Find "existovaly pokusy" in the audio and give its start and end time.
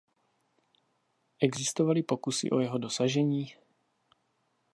1.39-2.49